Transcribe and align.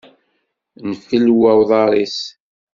Infelwa 0.87 1.51
uḍaṛ-is. 1.61 2.17